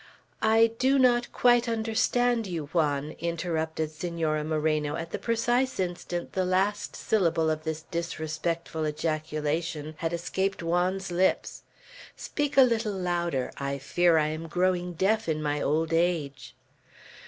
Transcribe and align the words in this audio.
"I 0.41 0.71
do 0.79 0.97
not 0.97 1.31
quite 1.31 1.69
understand 1.69 2.47
you, 2.47 2.69
Juan," 2.73 3.11
interrupted 3.19 3.91
Senora 3.91 4.43
Moreno 4.43 4.95
at 4.95 5.11
the 5.11 5.19
precise 5.19 5.79
instant 5.79 6.33
the 6.33 6.43
last 6.43 6.95
syllable 6.95 7.51
of 7.51 7.65
this 7.65 7.83
disrespectful 7.83 8.87
ejaculation 8.87 9.93
had 9.99 10.11
escaped 10.11 10.63
Juan's 10.63 11.11
lips; 11.11 11.61
"speak 12.15 12.57
a 12.57 12.63
little 12.63 12.93
louder. 12.93 13.51
I 13.57 13.77
fear 13.77 14.17
I 14.17 14.29
am 14.29 14.47
growing 14.47 14.93
deaf 14.93 15.29
in 15.29 15.39
my 15.39 15.61
old 15.61 15.93
age." 15.93 16.55